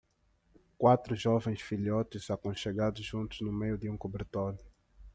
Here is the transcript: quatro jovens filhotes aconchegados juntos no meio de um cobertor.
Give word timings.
quatro 0.79 1.15
jovens 1.15 1.61
filhotes 1.61 2.31
aconchegados 2.31 3.05
juntos 3.05 3.39
no 3.41 3.53
meio 3.53 3.77
de 3.77 3.87
um 3.87 3.95
cobertor. 3.95 4.57